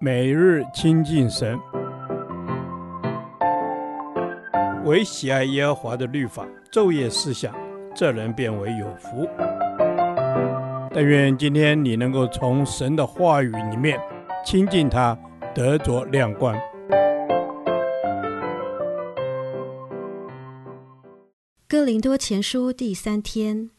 [0.00, 1.58] 每日亲近神，
[4.84, 7.54] 唯喜爱耶和华的律法，昼夜思想，
[7.94, 9.28] 这人便为有福。
[10.92, 13.98] 但愿今天你能够从神的话语里面
[14.44, 15.18] 亲近他，
[15.54, 16.54] 得着亮光。
[21.66, 23.70] 哥林多前书第三天，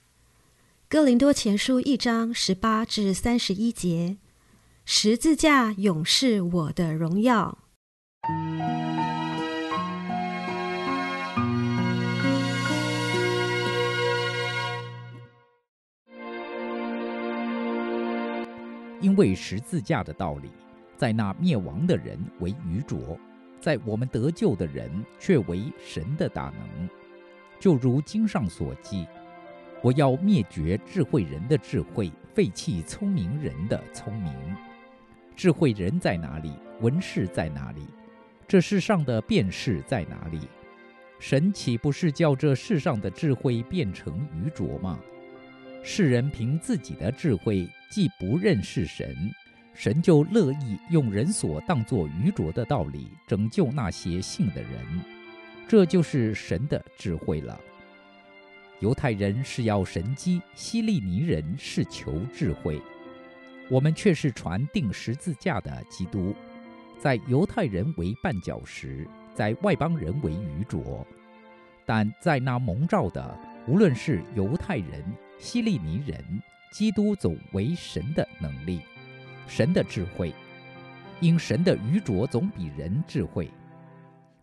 [0.89, 4.17] 哥林多前书一章十八至三十一节。
[4.87, 7.57] 十字架永是我的荣耀，
[19.01, 20.51] 因为十字架的道理，
[20.95, 23.17] 在那灭亡的人为愚拙，
[23.59, 26.87] 在我们得救的人却为神的大能。
[27.59, 29.07] 就如经上所记
[29.81, 34.31] ：“我要灭绝智慧人的智慧，废弃聪明人的聪明。”
[35.35, 36.53] 智慧人在哪里？
[36.79, 37.85] 文士在哪里？
[38.47, 40.39] 这世上的辩士在哪里？
[41.19, 44.97] 神岂不是叫这世上的智慧变成愚拙吗？
[45.83, 49.13] 世人凭自己的智慧，既不认识神，
[49.73, 54.71] 神就乐意用人所当作愚拙的道理拯救那些信的人。
[55.67, 57.59] 这就是神的智慧了。
[58.79, 62.81] 犹太人是要神机，希利尼人是求智慧。
[63.69, 66.35] 我们却是传定十字架的基督，
[66.99, 71.05] 在犹太人为绊脚石，在外邦人为愚拙，
[71.85, 75.03] 但在那蒙召的，无论是犹太人、
[75.39, 76.23] 希利尼人，
[76.71, 78.81] 基督总为神的能力，
[79.47, 80.33] 神的智慧。
[81.21, 83.49] 因神的愚拙总比人智慧，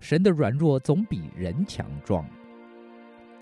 [0.00, 2.26] 神的软弱总比人强壮。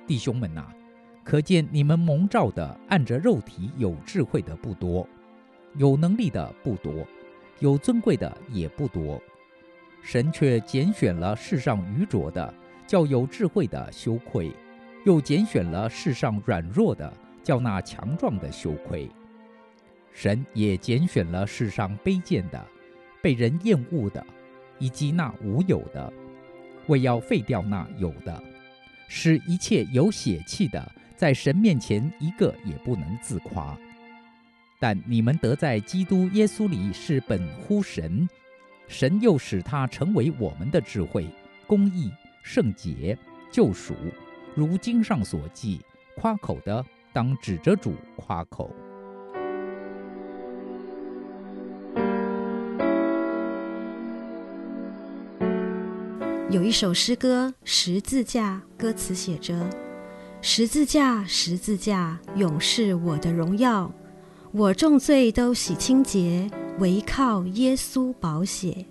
[0.07, 0.75] 弟兄们哪，
[1.23, 5.09] 可见你们蒙召的，按着肉体有智慧的不多。
[5.77, 7.07] 有能力的不多，
[7.61, 9.23] 有尊贵的也不多，
[10.03, 12.53] 神却拣选了世上愚拙的，
[12.87, 14.51] 叫有智慧的羞愧；
[15.05, 19.09] 又拣选了世上软弱的，叫那强壮的羞愧。
[20.13, 22.67] 神也拣选了世上卑贱的、
[23.23, 24.27] 被人厌恶的，
[24.79, 26.13] 以及那无有的，
[26.89, 28.43] 为要废掉那有的，
[29.07, 33.79] 使一切有血气的，在神面前一个也不能自夸。
[34.83, 38.27] 但你们得在基督耶稣里是本乎神，
[38.89, 41.29] 神又使他成为我们的智慧、
[41.67, 42.11] 公义、
[42.43, 43.17] 圣洁、
[43.53, 43.95] 救赎。
[44.55, 45.83] 如经上所记：
[46.17, 46.83] 夸口的
[47.13, 48.75] 当指着主夸口。
[56.51, 59.69] 有一首诗歌《十字架》，歌词写着
[60.41, 63.93] ：“十字架，十字架，永是我的荣耀。”
[64.53, 66.51] 我重罪都洗清洁，
[66.81, 68.85] 唯靠耶稣宝血，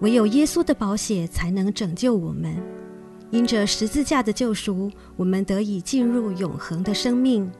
[0.00, 2.54] 唯有耶稣的宝血才能拯救我们。
[3.30, 7.50] 因着十字架的救赎，我们得以进入永恒的生命。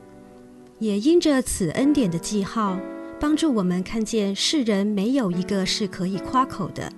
[0.79, 2.79] 也因着此恩典的记号，
[3.19, 6.93] 帮助我们看见世人没有一个是可以夸口的，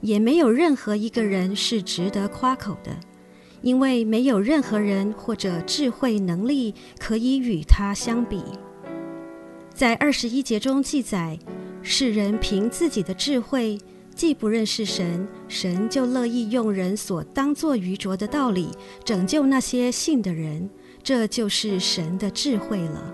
[0.00, 2.96] 也没有任何一个人是值得夸口的，
[3.60, 8.42] 因为没有任何人或者智慧能力可以与他相比。
[9.74, 11.36] 在二十一节中记载，
[11.82, 13.76] 世人凭自己的智慧，
[14.14, 18.68] 既不认识神，神就乐意用人所当作愚拙的道理，
[19.04, 20.70] 拯救那些信的人。
[21.02, 23.12] 这就是神的智慧了。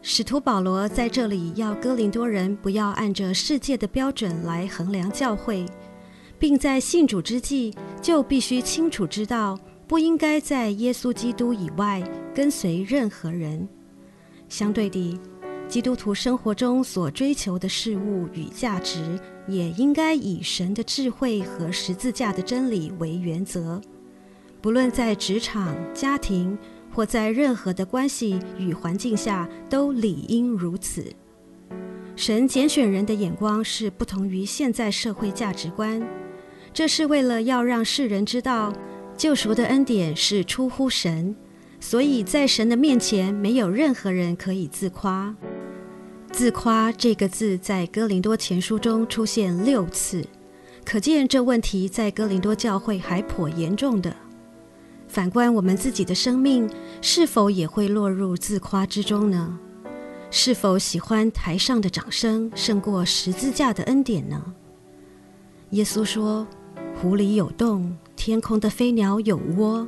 [0.00, 5.66] 使徒保罗在这里要哥林多人不要按着世界的标准来衡量教会，
[6.38, 12.00] 并在信主之际就必须清楚知道，不应该在耶稣基督以外
[12.32, 13.68] 跟随任何人。
[14.48, 15.20] 相对地，
[15.70, 19.16] 基督徒生活中所追求的事物与价值，
[19.46, 23.80] 也应该以神的智慧和十字架的真理为原则。
[24.60, 26.58] 不论在职场、家庭，
[26.92, 31.06] 或在任何的关系与环境下，都理应如此。
[32.16, 36.02] 神拣选人的眼光是不同于现在社会价值观，
[36.74, 38.72] 这是为了要让世人知道，
[39.16, 41.36] 救赎的恩典是出乎神，
[41.78, 45.32] 所以在神的面前，没有任何人可以自夸。
[46.32, 50.24] 自夸这个字在哥林多前书中出现六次，
[50.84, 54.14] 可见这问题在哥林多教会还颇严重的。
[55.06, 56.70] 反观我们自己的生命，
[57.02, 59.58] 是否也会落入自夸之中呢？
[60.30, 64.54] 是否喜欢台上的掌声胜过十字架的恩典呢？
[65.70, 66.46] 耶稣说
[67.02, 69.86] ：“湖里有洞，天空的飞鸟有窝，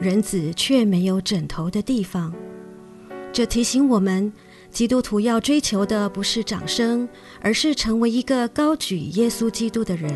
[0.00, 2.34] 人子却没有枕头的地方。”
[3.30, 4.32] 这提醒我们。
[4.72, 7.06] 基督徒要追求的不是掌声，
[7.42, 10.10] 而是成为一个高举耶稣基督的人。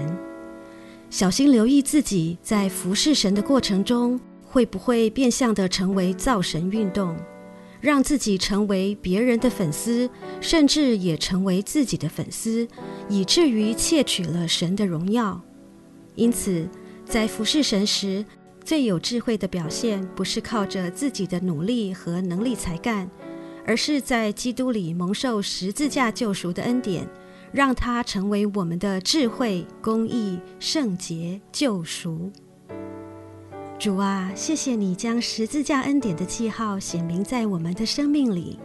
[1.11, 7.14] 小心留意自己在服侍神的过程中，会不会变相的成为造神运动，
[7.82, 10.08] 让自己成为别人的粉丝，
[10.41, 12.67] 甚至也成为自己的粉丝，
[13.11, 15.38] 以至于窃取了神的荣耀。
[16.14, 16.67] 因此，
[17.05, 18.25] 在服侍神时，
[18.64, 23.09] 最有智慧的表现，不是靠着自己的努力和能力才干。
[23.66, 27.06] 而是在基督里蒙受十字架救赎的恩典，
[27.52, 32.30] 让它成为我们的智慧、公义、圣洁、救赎。
[33.78, 38.58] 主啊，谢谢你将十字架恩典的记号显明在我们的生命里。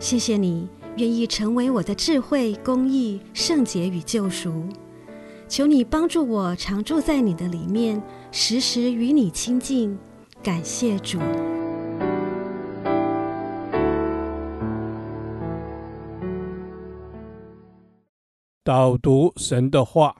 [0.00, 4.64] 谢谢你愿意成为我的智慧、公义、圣洁与救赎。
[5.48, 8.02] 求你帮助我常住在你的里面，
[8.32, 9.96] 时时与你亲近。
[10.42, 11.20] 感谢主。
[18.66, 20.16] 导读神的话，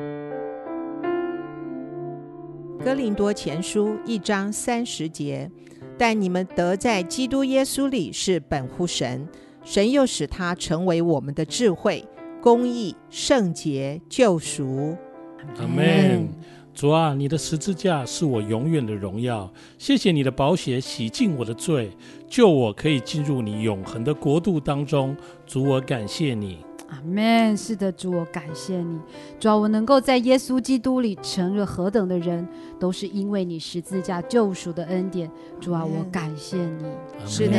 [2.84, 5.50] 哥林多前书》一章三十节，
[5.96, 9.26] 但你们得在基督耶稣里是本乎神，
[9.64, 12.04] 神又使他成为我们的智慧、
[12.42, 14.94] 公义、圣洁、救赎。
[15.58, 16.28] 阿门。
[16.74, 19.50] 主啊，你的十字架是我永远的荣耀。
[19.78, 21.90] 谢谢你的宝血洗净我的罪，
[22.28, 25.16] 救我可以进入你永恒的国度当中。
[25.46, 26.58] 主，我感谢你。
[26.93, 27.56] 阿门。
[27.56, 29.00] 是的，主，我感谢你。
[29.41, 32.47] 主啊，我能够在耶稣基督里成了何等的人，
[32.79, 35.31] 都是因为你十字架救赎的恩典。
[35.59, 36.85] 主啊，我感谢你。
[37.27, 37.56] 是的，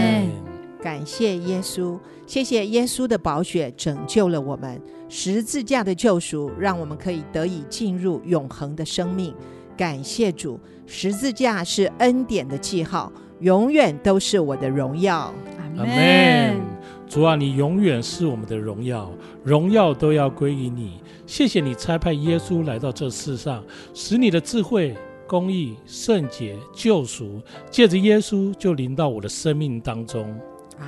[0.81, 1.97] 感谢耶稣，
[2.27, 9.33] 谢谢耶稣的宝血拯救了我们，十字架的救赎让我们可以得以进入永恒的生命。
[9.75, 15.33] 感谢主，十字架是恩典的记号，永远都是我的荣耀。
[15.77, 16.72] 阿门。
[17.13, 19.07] 主啊，你永远是我们的荣耀，
[19.43, 20.93] 荣耀都要归于你。
[21.27, 23.63] 谢谢你差派耶稣来到这世上，
[23.93, 27.39] 使你的智慧、公义、圣洁、救赎，
[27.69, 30.35] 借着耶稣就临到我的生命当中。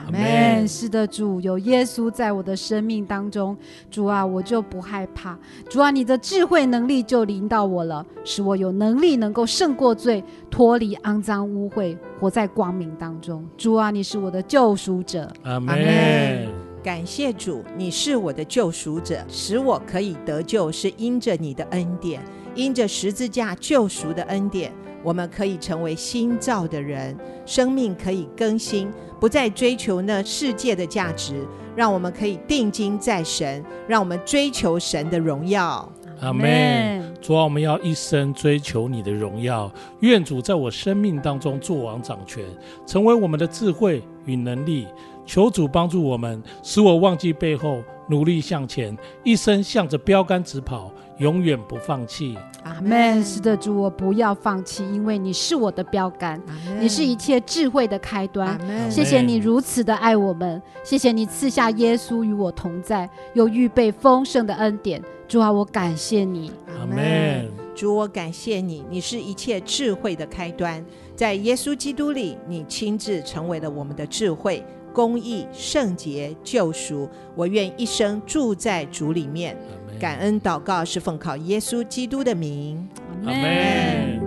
[0.06, 0.68] 阿门。
[0.68, 3.56] 是的，主，有耶稣在我的生命当中，
[3.90, 5.38] 主啊，我就不害怕。
[5.70, 13.46] 主啊，你的智慧能力就临到我了，使我有能力能够胜过罪，脱离肮脏污秽，活在光明当中。
[13.58, 15.32] 主啊，你是我的救赎者。
[15.44, 16.48] 阿门。
[16.84, 22.22] 感谢主，你是我的救赎者，使我可以得救，是因着你的恩典，
[22.54, 24.72] 因着十字架救赎的恩典。
[25.02, 27.16] 我们可以成为新造的人，
[27.46, 31.46] 生命可以更新，不再追求那世界的价值，
[31.76, 35.88] 让我们可以定睛在神，让我们追求神的荣耀。
[36.22, 37.14] 阿门。
[37.22, 39.72] 主啊，我们要一生追求你的荣耀，
[40.02, 42.44] 愿主在我生命当中作王掌权，
[42.86, 44.88] 成为我们的智慧与能力。
[45.25, 52.38] 求主帮助我们，使我忘记背后，努力向前，一生向着标杆直跑，永远不放弃。
[52.63, 53.24] 阿门。
[53.24, 56.42] 是的，主，我不要放弃，因为你是我的标杆，
[56.80, 58.60] 你是一切智慧的开端。
[58.89, 65.01] 谢谢你如此的爱我们，谢谢你赐下耶稣与我同在，又预备丰盛的恩典。
[65.27, 66.51] 主啊，我感谢你。
[66.68, 67.50] 阿门。
[67.74, 70.86] 主，我感谢你，你是一切智慧的开端，
[71.16, 74.63] 在耶稣基督里，你亲自成为了我们的智慧。
[74.96, 79.58] 公义、圣洁、救赎，我愿一生住在主里面。
[80.00, 82.88] 感恩祷告是奉靠耶稣基督的名。
[83.25, 84.22] 阿门。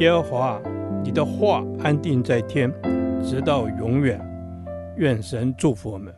[0.00, 0.60] 耶和华，
[1.04, 2.72] 你的话安定在天，
[3.22, 4.20] 直到永远。
[4.96, 6.12] 愿神祝福我们。